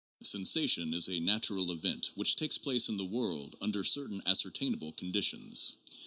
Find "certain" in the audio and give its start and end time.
3.83-4.19